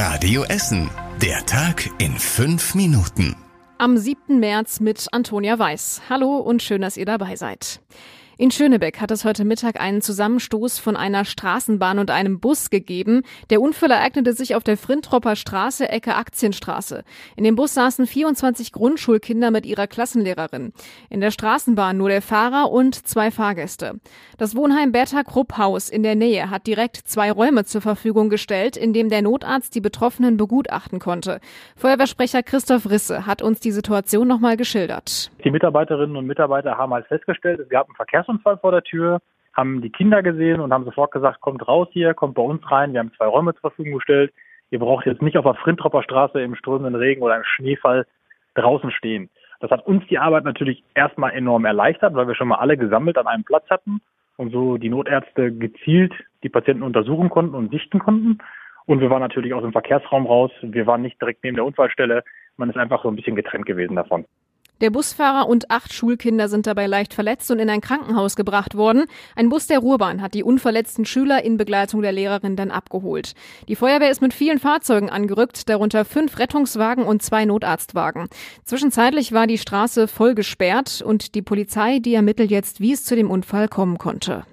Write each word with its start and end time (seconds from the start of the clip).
Radio 0.00 0.44
Essen. 0.44 0.88
Der 1.20 1.44
Tag 1.44 1.90
in 1.98 2.12
fünf 2.12 2.76
Minuten. 2.76 3.34
Am 3.78 3.98
7. 3.98 4.38
März 4.38 4.78
mit 4.78 5.08
Antonia 5.10 5.58
Weiß. 5.58 6.02
Hallo 6.08 6.36
und 6.36 6.62
schön, 6.62 6.82
dass 6.82 6.96
ihr 6.96 7.04
dabei 7.04 7.34
seid. 7.34 7.80
In 8.40 8.52
Schönebeck 8.52 9.00
hat 9.00 9.10
es 9.10 9.24
heute 9.24 9.44
Mittag 9.44 9.80
einen 9.80 10.00
Zusammenstoß 10.00 10.78
von 10.78 10.94
einer 10.94 11.24
Straßenbahn 11.24 11.98
und 11.98 12.12
einem 12.12 12.38
Bus 12.38 12.70
gegeben. 12.70 13.22
Der 13.50 13.60
Unfall 13.60 13.90
ereignete 13.90 14.32
sich 14.32 14.54
auf 14.54 14.62
der 14.62 14.76
Frintropper 14.76 15.34
Straße, 15.34 15.88
Ecke 15.88 16.14
Aktienstraße. 16.14 17.02
In 17.34 17.42
dem 17.42 17.56
Bus 17.56 17.74
saßen 17.74 18.06
24 18.06 18.70
Grundschulkinder 18.70 19.50
mit 19.50 19.66
ihrer 19.66 19.88
Klassenlehrerin. 19.88 20.72
In 21.10 21.20
der 21.20 21.32
Straßenbahn 21.32 21.96
nur 21.96 22.10
der 22.10 22.22
Fahrer 22.22 22.70
und 22.70 22.94
zwei 22.94 23.32
Fahrgäste. 23.32 23.94
Das 24.36 24.54
Wohnheim 24.54 24.92
Bertha 24.92 25.24
Krupp 25.24 25.58
Haus 25.58 25.88
in 25.88 26.04
der 26.04 26.14
Nähe 26.14 26.48
hat 26.48 26.68
direkt 26.68 26.96
zwei 26.96 27.32
Räume 27.32 27.64
zur 27.64 27.80
Verfügung 27.80 28.28
gestellt, 28.28 28.76
in 28.76 28.92
dem 28.92 29.08
der 29.08 29.22
Notarzt 29.22 29.74
die 29.74 29.80
Betroffenen 29.80 30.36
begutachten 30.36 31.00
konnte. 31.00 31.40
Feuerwehrsprecher 31.74 32.44
Christoph 32.44 32.88
Risse 32.88 33.26
hat 33.26 33.42
uns 33.42 33.58
die 33.58 33.72
Situation 33.72 34.28
nochmal 34.28 34.56
geschildert. 34.56 35.32
Die 35.42 35.50
Mitarbeiterinnen 35.50 36.14
und 36.14 36.26
Mitarbeiter 36.26 36.78
haben 36.78 36.94
halt 36.94 37.08
festgestellt, 37.08 37.58
es 37.58 37.68
gab 37.68 37.88
einen 37.88 37.96
Verkehrs 37.96 38.27
Verkehrsunfall 38.28 38.58
vor 38.58 38.72
der 38.72 38.82
Tür, 38.82 39.20
haben 39.54 39.80
die 39.80 39.90
Kinder 39.90 40.22
gesehen 40.22 40.60
und 40.60 40.72
haben 40.72 40.84
sofort 40.84 41.10
gesagt, 41.10 41.40
kommt 41.40 41.66
raus 41.66 41.88
hier, 41.90 42.14
kommt 42.14 42.34
bei 42.34 42.42
uns 42.42 42.62
rein. 42.70 42.92
Wir 42.92 43.00
haben 43.00 43.12
zwei 43.16 43.26
Räume 43.26 43.54
zur 43.54 43.62
Verfügung 43.62 43.94
gestellt. 43.94 44.32
Ihr 44.70 44.78
braucht 44.78 45.06
jetzt 45.06 45.22
nicht 45.22 45.36
auf 45.36 45.44
der 45.44 45.54
Frintropper 45.54 46.02
Straße 46.02 46.40
im 46.40 46.54
strömenden 46.54 46.94
Regen 46.94 47.22
oder 47.22 47.36
im 47.36 47.44
Schneefall 47.44 48.06
draußen 48.54 48.90
stehen. 48.90 49.30
Das 49.60 49.70
hat 49.70 49.86
uns 49.86 50.06
die 50.08 50.18
Arbeit 50.18 50.44
natürlich 50.44 50.84
erstmal 50.94 51.32
enorm 51.32 51.64
erleichtert, 51.64 52.14
weil 52.14 52.28
wir 52.28 52.34
schon 52.34 52.48
mal 52.48 52.58
alle 52.58 52.76
gesammelt 52.76 53.18
an 53.18 53.26
einem 53.26 53.44
Platz 53.44 53.68
hatten 53.70 54.00
und 54.36 54.52
so 54.52 54.76
die 54.76 54.90
Notärzte 54.90 55.50
gezielt 55.50 56.12
die 56.44 56.48
Patienten 56.48 56.84
untersuchen 56.84 57.30
konnten 57.30 57.56
und 57.56 57.72
sichten 57.72 57.98
konnten. 57.98 58.38
Und 58.86 59.00
wir 59.00 59.10
waren 59.10 59.20
natürlich 59.20 59.52
aus 59.54 59.62
dem 59.62 59.72
Verkehrsraum 59.72 60.26
raus. 60.26 60.52
Wir 60.62 60.86
waren 60.86 61.02
nicht 61.02 61.20
direkt 61.20 61.42
neben 61.42 61.56
der 61.56 61.64
Unfallstelle. 61.64 62.22
Man 62.56 62.70
ist 62.70 62.76
einfach 62.76 63.02
so 63.02 63.08
ein 63.08 63.16
bisschen 63.16 63.36
getrennt 63.36 63.66
gewesen 63.66 63.96
davon. 63.96 64.24
Der 64.80 64.90
Busfahrer 64.90 65.48
und 65.48 65.72
acht 65.72 65.92
Schulkinder 65.92 66.48
sind 66.48 66.68
dabei 66.68 66.86
leicht 66.86 67.12
verletzt 67.12 67.50
und 67.50 67.58
in 67.58 67.68
ein 67.68 67.80
Krankenhaus 67.80 68.36
gebracht 68.36 68.76
worden. 68.76 69.06
Ein 69.34 69.48
Bus 69.48 69.66
der 69.66 69.80
Ruhrbahn 69.80 70.22
hat 70.22 70.34
die 70.34 70.44
unverletzten 70.44 71.04
Schüler 71.04 71.42
in 71.42 71.56
Begleitung 71.56 72.00
der 72.00 72.12
Lehrerin 72.12 72.54
dann 72.54 72.70
abgeholt. 72.70 73.34
Die 73.66 73.74
Feuerwehr 73.74 74.10
ist 74.10 74.22
mit 74.22 74.32
vielen 74.32 74.60
Fahrzeugen 74.60 75.10
angerückt, 75.10 75.68
darunter 75.68 76.04
fünf 76.04 76.38
Rettungswagen 76.38 77.04
und 77.04 77.22
zwei 77.22 77.44
Notarztwagen. 77.44 78.28
Zwischenzeitlich 78.64 79.32
war 79.32 79.48
die 79.48 79.58
Straße 79.58 80.06
voll 80.06 80.36
gesperrt 80.36 81.02
und 81.04 81.34
die 81.34 81.42
Polizei, 81.42 81.98
die 81.98 82.14
ermittelt 82.14 82.52
jetzt, 82.52 82.80
wie 82.80 82.92
es 82.92 83.02
zu 83.02 83.16
dem 83.16 83.30
Unfall 83.30 83.66
kommen 83.66 83.98
konnte. 83.98 84.44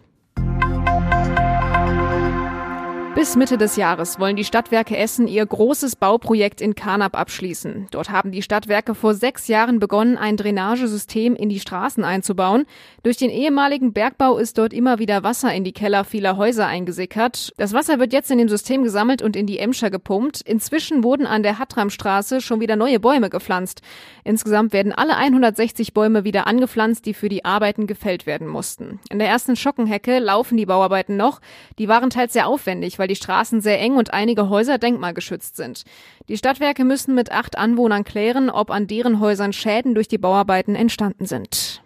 Bis 3.25 3.35
Mitte 3.35 3.57
des 3.57 3.75
Jahres 3.75 4.19
wollen 4.19 4.35
die 4.35 4.43
Stadtwerke 4.43 4.95
Essen 4.95 5.27
ihr 5.27 5.43
großes 5.43 5.95
Bauprojekt 5.95 6.61
in 6.61 6.75
Karnap 6.75 7.17
abschließen. 7.17 7.87
Dort 7.89 8.11
haben 8.11 8.31
die 8.31 8.43
Stadtwerke 8.43 8.93
vor 8.93 9.15
sechs 9.15 9.47
Jahren 9.47 9.79
begonnen, 9.79 10.15
ein 10.15 10.37
Drainagesystem 10.37 11.35
in 11.35 11.49
die 11.49 11.59
Straßen 11.59 12.03
einzubauen. 12.03 12.67
Durch 13.01 13.17
den 13.17 13.31
ehemaligen 13.31 13.93
Bergbau 13.93 14.37
ist 14.37 14.59
dort 14.59 14.73
immer 14.73 14.99
wieder 14.99 15.23
Wasser 15.23 15.51
in 15.51 15.63
die 15.63 15.71
Keller 15.71 16.03
vieler 16.03 16.37
Häuser 16.37 16.67
eingesickert. 16.67 17.51
Das 17.57 17.73
Wasser 17.73 17.97
wird 17.97 18.13
jetzt 18.13 18.29
in 18.29 18.37
dem 18.37 18.47
System 18.47 18.83
gesammelt 18.83 19.23
und 19.23 19.35
in 19.35 19.47
die 19.47 19.57
Emscher 19.57 19.89
gepumpt. 19.89 20.41
Inzwischen 20.41 21.03
wurden 21.03 21.25
an 21.25 21.41
der 21.41 21.57
Hattramstraße 21.57 22.41
schon 22.41 22.59
wieder 22.59 22.75
neue 22.75 22.99
Bäume 22.99 23.31
gepflanzt. 23.31 23.81
Insgesamt 24.23 24.71
werden 24.71 24.93
alle 24.93 25.17
160 25.17 25.95
Bäume 25.95 26.25
wieder 26.25 26.45
angepflanzt, 26.45 27.07
die 27.07 27.15
für 27.15 27.29
die 27.29 27.43
Arbeiten 27.43 27.87
gefällt 27.87 28.27
werden 28.27 28.45
mussten. 28.45 28.99
In 29.09 29.17
der 29.17 29.29
ersten 29.29 29.55
Schockenhecke 29.55 30.19
laufen 30.19 30.57
die 30.57 30.67
Bauarbeiten 30.67 31.17
noch. 31.17 31.41
Die 31.79 31.87
waren 31.87 32.11
teils 32.11 32.33
sehr 32.33 32.47
aufwendig, 32.47 32.99
weil 32.99 33.07
die 33.07 33.14
Straßen 33.15 33.61
sehr 33.61 33.79
eng 33.79 33.95
und 33.95 34.13
einige 34.13 34.49
Häuser 34.49 34.77
denkmalgeschützt 34.77 35.55
sind. 35.55 35.83
Die 36.29 36.37
Stadtwerke 36.37 36.85
müssen 36.85 37.15
mit 37.15 37.31
acht 37.31 37.57
Anwohnern 37.57 38.03
klären, 38.03 38.49
ob 38.49 38.71
an 38.71 38.87
deren 38.87 39.19
Häusern 39.19 39.53
Schäden 39.53 39.95
durch 39.95 40.07
die 40.07 40.17
Bauarbeiten 40.17 40.75
entstanden 40.75 41.25
sind. 41.25 41.81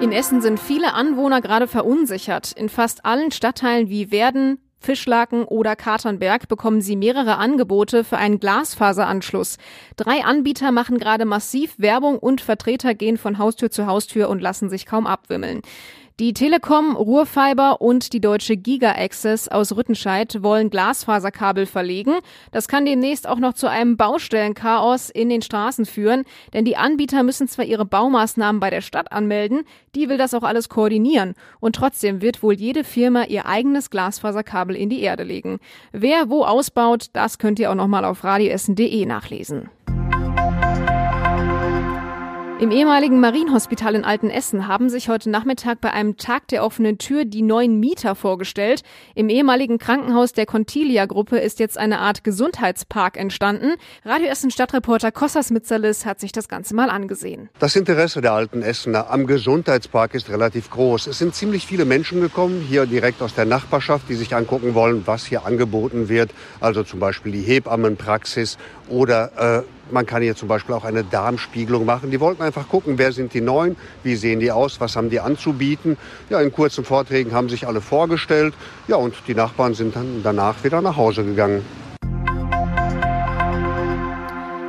In 0.00 0.10
Essen 0.10 0.42
sind 0.42 0.58
viele 0.58 0.94
Anwohner 0.94 1.40
gerade 1.40 1.68
verunsichert. 1.68 2.50
In 2.52 2.68
fast 2.68 3.04
allen 3.04 3.30
Stadtteilen 3.30 3.88
wie 3.88 4.10
Werden, 4.10 4.58
Fischlaken 4.82 5.44
oder 5.44 5.76
Katernberg 5.76 6.48
bekommen 6.48 6.80
Sie 6.80 6.96
mehrere 6.96 7.38
Angebote 7.38 8.04
für 8.04 8.18
einen 8.18 8.40
Glasfaseranschluss. 8.40 9.56
Drei 9.96 10.24
Anbieter 10.24 10.72
machen 10.72 10.98
gerade 10.98 11.24
massiv 11.24 11.74
Werbung 11.78 12.18
und 12.18 12.40
Vertreter 12.40 12.94
gehen 12.94 13.16
von 13.16 13.38
Haustür 13.38 13.70
zu 13.70 13.86
Haustür 13.86 14.28
und 14.28 14.42
lassen 14.42 14.68
sich 14.68 14.84
kaum 14.86 15.06
abwimmeln. 15.06 15.62
Die 16.20 16.34
Telekom, 16.34 16.94
Ruhrfiber 16.94 17.80
und 17.80 18.12
die 18.12 18.20
deutsche 18.20 18.58
Giga 18.58 18.92
Access 18.92 19.48
aus 19.48 19.74
Rüttenscheid 19.74 20.42
wollen 20.42 20.68
Glasfaserkabel 20.68 21.64
verlegen. 21.64 22.12
Das 22.50 22.68
kann 22.68 22.84
demnächst 22.84 23.26
auch 23.26 23.38
noch 23.38 23.54
zu 23.54 23.66
einem 23.66 23.96
Baustellenchaos 23.96 25.08
in 25.08 25.30
den 25.30 25.40
Straßen 25.40 25.86
führen, 25.86 26.24
denn 26.52 26.66
die 26.66 26.76
Anbieter 26.76 27.22
müssen 27.22 27.48
zwar 27.48 27.64
ihre 27.64 27.86
Baumaßnahmen 27.86 28.60
bei 28.60 28.68
der 28.68 28.82
Stadt 28.82 29.10
anmelden, 29.10 29.62
die 29.94 30.10
will 30.10 30.18
das 30.18 30.34
auch 30.34 30.42
alles 30.42 30.68
koordinieren 30.68 31.34
und 31.60 31.76
trotzdem 31.76 32.20
wird 32.20 32.42
wohl 32.42 32.54
jede 32.54 32.84
Firma 32.84 33.24
ihr 33.24 33.46
eigenes 33.46 33.88
Glasfaserkabel 33.88 34.71
in 34.76 34.88
die 34.88 35.02
Erde 35.02 35.22
legen. 35.22 35.58
Wer 35.92 36.30
wo 36.30 36.44
ausbaut, 36.44 37.06
das 37.12 37.38
könnt 37.38 37.58
ihr 37.58 37.70
auch 37.70 37.74
noch 37.74 37.88
mal 37.88 38.04
auf 38.04 38.24
radioessen.de 38.24 39.06
nachlesen. 39.06 39.70
Im 42.62 42.70
ehemaligen 42.70 43.18
Marienhospital 43.18 43.96
in 43.96 44.04
Altenessen 44.04 44.68
haben 44.68 44.88
sich 44.88 45.08
heute 45.08 45.28
Nachmittag 45.28 45.80
bei 45.80 45.90
einem 45.90 46.16
Tag 46.16 46.46
der 46.46 46.64
offenen 46.64 46.96
Tür 46.96 47.24
die 47.24 47.42
neuen 47.42 47.80
Mieter 47.80 48.14
vorgestellt. 48.14 48.84
Im 49.16 49.28
ehemaligen 49.28 49.78
Krankenhaus 49.78 50.32
der 50.32 50.46
Contilia-Gruppe 50.46 51.38
ist 51.38 51.58
jetzt 51.58 51.76
eine 51.76 51.98
Art 51.98 52.22
Gesundheitspark 52.22 53.16
entstanden. 53.16 53.72
Radio 54.04 54.28
Essen 54.28 54.52
Stadtreporter 54.52 55.10
Kossas 55.10 55.50
Mitzalis 55.50 56.06
hat 56.06 56.20
sich 56.20 56.30
das 56.30 56.48
Ganze 56.48 56.76
mal 56.76 56.88
angesehen. 56.88 57.48
Das 57.58 57.74
Interesse 57.74 58.20
der 58.20 58.32
alten 58.32 58.62
Essener 58.62 59.10
am 59.10 59.26
Gesundheitspark 59.26 60.14
ist 60.14 60.30
relativ 60.30 60.70
groß. 60.70 61.08
Es 61.08 61.18
sind 61.18 61.34
ziemlich 61.34 61.66
viele 61.66 61.84
Menschen 61.84 62.20
gekommen, 62.20 62.60
hier 62.60 62.86
direkt 62.86 63.22
aus 63.22 63.34
der 63.34 63.44
Nachbarschaft, 63.44 64.08
die 64.08 64.14
sich 64.14 64.36
angucken 64.36 64.76
wollen, 64.76 65.02
was 65.04 65.26
hier 65.26 65.46
angeboten 65.46 66.08
wird. 66.08 66.30
Also 66.60 66.84
zum 66.84 67.00
Beispiel 67.00 67.32
die 67.32 67.42
Hebammenpraxis 67.42 68.56
oder 68.92 69.58
äh, 69.58 69.62
man 69.90 70.06
kann 70.06 70.22
hier 70.22 70.36
zum 70.36 70.48
Beispiel 70.48 70.74
auch 70.74 70.84
eine 70.84 71.02
Darmspiegelung 71.02 71.84
machen. 71.84 72.10
Die 72.10 72.20
wollten 72.20 72.42
einfach 72.42 72.68
gucken, 72.68 72.98
wer 72.98 73.12
sind 73.12 73.34
die 73.34 73.40
Neuen, 73.40 73.76
wie 74.02 74.16
sehen 74.16 74.38
die 74.38 74.52
aus, 74.52 74.80
was 74.80 74.96
haben 74.96 75.10
die 75.10 75.20
anzubieten. 75.20 75.96
Ja, 76.28 76.40
in 76.40 76.52
kurzen 76.52 76.84
Vorträgen 76.84 77.32
haben 77.32 77.48
sich 77.48 77.66
alle 77.66 77.80
vorgestellt. 77.80 78.54
Ja, 78.88 78.96
und 78.96 79.14
die 79.26 79.34
Nachbarn 79.34 79.74
sind 79.74 79.96
dann 79.96 80.22
danach 80.22 80.62
wieder 80.62 80.82
nach 80.82 80.96
Hause 80.96 81.24
gegangen. 81.24 81.64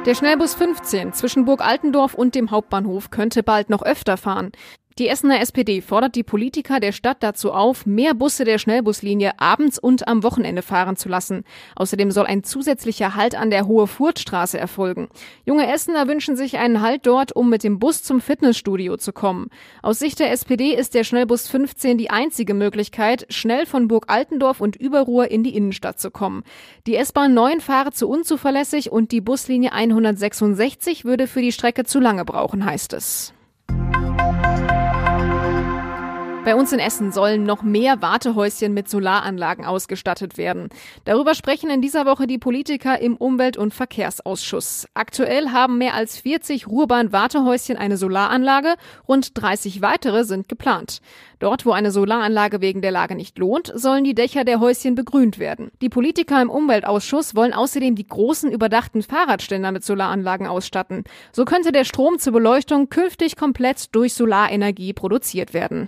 Der 0.06 0.16
Schnellbus 0.16 0.54
15 0.56 1.14
zwischen 1.14 1.46
Burg 1.46 1.62
Altendorf 1.62 2.14
und 2.14 2.36
dem 2.36 2.52
Hauptbahnhof 2.52 3.10
könnte 3.10 3.42
bald 3.42 3.70
noch 3.70 3.84
öfter 3.84 4.18
fahren. 4.18 4.52
Die 5.00 5.08
Essener 5.08 5.42
SPD 5.42 5.82
fordert 5.82 6.16
die 6.16 6.24
Politiker 6.24 6.80
der 6.80 6.92
Stadt 6.92 7.18
dazu 7.22 7.52
auf, 7.52 7.88
mehr 7.88 8.14
Busse 8.14 8.44
der 8.44 8.60
Schnellbuslinie 8.60 9.40
abends 9.40 9.80
und 9.80 10.08
am 10.08 10.22
Wochenende 10.22 10.62
fahren 10.62 10.98
zu 10.98 11.10
lassen. 11.10 11.46
Außerdem 11.76 12.12
soll 12.12 12.28
ein 12.28 12.44
zusätzlicher 12.44 13.16
Halt 13.16 13.34
an 13.34 13.50
der 13.50 13.66
Hohe 13.66 13.88
Furtstraße 13.88 14.60
erfolgen. 14.60 15.10
Junge 15.46 15.72
Essener 15.72 16.08
wünschen 16.08 16.36
sich 16.36 16.60
einen 16.60 16.82
Halt 16.82 17.08
dort, 17.08 17.36
um 17.36 17.50
mit 17.50 17.64
dem 17.64 17.80
Bus 17.80 18.04
zum 18.04 18.22
Fitnessstudio 18.22 18.98
zu 18.98 19.14
kommen. 19.14 19.48
Aus 19.82 19.98
Sicht 19.98 20.20
der 20.20 20.32
SPD 20.32 20.76
ist 20.76 20.94
der 20.94 21.04
Schnellbus 21.04 21.48
15 21.48 21.98
die 21.98 22.12
einzige 22.12 22.54
Möglichkeit, 22.54 23.26
schnell 23.30 23.66
von 23.66 23.88
Burg 23.88 24.06
Altendorf 24.10 24.62
und 24.62 24.76
Überruhr 24.76 25.32
in 25.32 25.44
die 25.44 25.56
Innenstadt 25.56 26.00
zu 26.00 26.12
kommen. 26.12 26.44
Die 26.86 26.96
S-Bahn 26.96 27.34
9 27.34 27.62
fahre 27.62 27.92
zu 27.94 28.08
unzuverlässig 28.08 28.92
und 28.92 29.12
die 29.12 29.22
Buslinie 29.22 29.72
166 29.72 31.04
würde 31.04 31.26
für 31.26 31.42
die 31.42 31.52
Strecke 31.52 31.84
zu 31.84 32.00
lange 32.00 32.26
brauchen, 32.26 32.64
heißt 32.64 32.94
es. 32.94 33.34
Bei 36.46 36.56
uns 36.56 36.74
in 36.74 36.80
Essen 36.80 37.14
sollen 37.14 37.44
noch 37.46 37.64
mehr 37.64 38.02
Wartehäuschen 38.02 38.74
mit 38.74 38.90
Solaranlagen 38.90 39.64
ausgestattet 39.64 40.38
werden. 40.38 40.68
Darüber 41.06 41.36
sprechen 41.36 41.70
in 41.70 41.82
dieser 41.82 42.06
Woche 42.06 42.28
die 42.28 42.38
Politiker 42.38 43.00
im 43.00 43.16
Umwelt- 43.16 43.56
und 43.56 43.74
Verkehrsausschuss. 43.74 44.86
Aktuell 44.94 45.52
haben 45.52 45.78
mehr 45.78 45.94
als 45.94 46.18
40 46.18 46.68
Ruhrbahn-Wartehäuschen 46.68 47.78
eine 47.78 47.96
Solaranlage, 47.96 48.76
rund 49.08 49.42
30 49.42 49.82
weitere 49.82 50.26
sind 50.26 50.50
geplant. 50.50 51.00
Dort, 51.40 51.66
wo 51.66 51.72
eine 51.72 51.92
Solaranlage 51.92 52.60
wegen 52.60 52.82
der 52.82 52.92
Lage 52.92 53.16
nicht 53.16 53.40
lohnt, 53.40 53.72
sollen 53.74 54.04
die 54.04 54.16
Dächer 54.16 54.44
der 54.44 54.60
Häuschen 54.60 54.96
begrünt 54.96 55.40
werden. 55.40 55.72
Die 55.82 55.90
Politiker 55.90 56.42
im 56.42 56.50
Umweltausschuss 56.50 57.36
wollen 57.36 57.54
außerdem 57.54 57.96
die 57.96 58.08
großen 58.08 58.52
überdachten 58.52 59.02
Fahrradständer 59.02 59.72
mit 59.72 59.86
Solaranlagen 59.86 60.48
ausstatten. 60.48 61.06
So 61.32 61.46
könnte 61.46 61.72
der 61.72 61.86
Strom 61.86 62.20
zur 62.20 62.34
Beleuchtung 62.34 62.90
künftig 62.90 63.38
komplett 63.38 63.96
durch 63.96 64.14
Solarenergie 64.14 64.92
produziert 64.92 65.54
werden. 65.54 65.88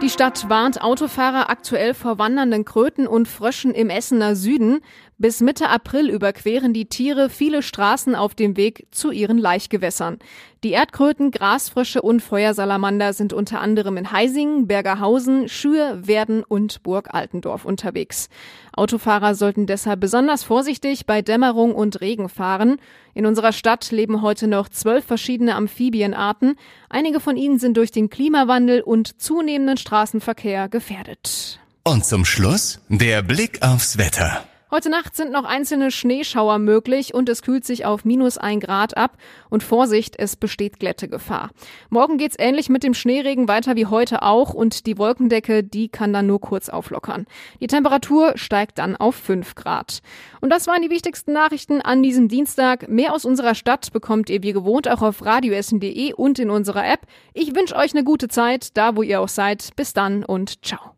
Die 0.00 0.10
Stadt 0.10 0.48
warnt 0.48 0.80
Autofahrer 0.80 1.50
aktuell 1.50 1.92
vor 1.92 2.18
wandernden 2.18 2.64
Kröten 2.64 3.08
und 3.08 3.26
Fröschen 3.26 3.74
im 3.74 3.90
Essener 3.90 4.36
Süden. 4.36 4.78
Bis 5.20 5.40
Mitte 5.40 5.68
April 5.68 6.10
überqueren 6.10 6.72
die 6.72 6.86
Tiere 6.86 7.28
viele 7.28 7.60
Straßen 7.60 8.14
auf 8.14 8.36
dem 8.36 8.56
Weg 8.56 8.86
zu 8.92 9.10
ihren 9.10 9.36
Laichgewässern. 9.36 10.20
Die 10.62 10.70
Erdkröten, 10.70 11.32
Grasfrösche 11.32 12.02
und 12.02 12.20
Feuersalamander 12.20 13.12
sind 13.12 13.32
unter 13.32 13.60
anderem 13.60 13.96
in 13.96 14.12
Heisingen, 14.12 14.68
Bergerhausen, 14.68 15.48
Schür, 15.48 16.06
Werden 16.06 16.44
und 16.44 16.84
Burg 16.84 17.12
Altendorf 17.12 17.64
unterwegs. 17.64 18.28
Autofahrer 18.72 19.34
sollten 19.34 19.66
deshalb 19.66 19.98
besonders 19.98 20.44
vorsichtig 20.44 21.04
bei 21.04 21.20
Dämmerung 21.20 21.74
und 21.74 22.00
Regen 22.00 22.28
fahren. 22.28 22.76
In 23.12 23.26
unserer 23.26 23.52
Stadt 23.52 23.90
leben 23.90 24.22
heute 24.22 24.46
noch 24.46 24.68
zwölf 24.68 25.04
verschiedene 25.04 25.56
Amphibienarten. 25.56 26.54
Einige 26.88 27.18
von 27.18 27.36
ihnen 27.36 27.58
sind 27.58 27.76
durch 27.76 27.90
den 27.90 28.08
Klimawandel 28.08 28.82
und 28.82 29.20
zunehmenden 29.20 29.78
Straßenverkehr 29.78 30.68
gefährdet. 30.68 31.58
Und 31.82 32.04
zum 32.04 32.24
Schluss 32.24 32.80
der 32.88 33.22
Blick 33.22 33.62
aufs 33.62 33.98
Wetter. 33.98 34.47
Heute 34.70 34.90
Nacht 34.90 35.16
sind 35.16 35.32
noch 35.32 35.44
einzelne 35.44 35.90
Schneeschauer 35.90 36.58
möglich 36.58 37.14
und 37.14 37.30
es 37.30 37.40
kühlt 37.40 37.64
sich 37.64 37.86
auf 37.86 38.04
minus 38.04 38.36
ein 38.36 38.60
Grad 38.60 38.98
ab. 38.98 39.16
Und 39.48 39.62
Vorsicht, 39.62 40.16
es 40.18 40.36
besteht 40.36 40.78
Glättegefahr. 40.78 41.48
Morgen 41.88 42.18
geht's 42.18 42.36
ähnlich 42.38 42.68
mit 42.68 42.82
dem 42.82 42.92
Schneeregen 42.92 43.48
weiter 43.48 43.76
wie 43.76 43.86
heute 43.86 44.20
auch 44.20 44.52
und 44.52 44.84
die 44.84 44.98
Wolkendecke, 44.98 45.64
die 45.64 45.88
kann 45.88 46.12
dann 46.12 46.26
nur 46.26 46.42
kurz 46.42 46.68
auflockern. 46.68 47.24
Die 47.60 47.66
Temperatur 47.66 48.34
steigt 48.36 48.76
dann 48.76 48.94
auf 48.94 49.14
fünf 49.14 49.54
Grad. 49.54 50.00
Und 50.42 50.50
das 50.50 50.66
waren 50.66 50.82
die 50.82 50.90
wichtigsten 50.90 51.32
Nachrichten 51.32 51.80
an 51.80 52.02
diesem 52.02 52.28
Dienstag. 52.28 52.90
Mehr 52.90 53.14
aus 53.14 53.24
unserer 53.24 53.54
Stadt 53.54 53.90
bekommt 53.94 54.28
ihr 54.28 54.42
wie 54.42 54.52
gewohnt 54.52 54.86
auch 54.86 55.00
auf 55.00 55.24
radioessen.de 55.24 56.12
und 56.12 56.38
in 56.38 56.50
unserer 56.50 56.86
App. 56.86 57.06
Ich 57.32 57.56
wünsche 57.56 57.74
euch 57.74 57.94
eine 57.94 58.04
gute 58.04 58.28
Zeit, 58.28 58.76
da 58.76 58.96
wo 58.96 59.02
ihr 59.02 59.22
auch 59.22 59.28
seid. 59.28 59.70
Bis 59.76 59.94
dann 59.94 60.24
und 60.24 60.62
ciao. 60.62 60.97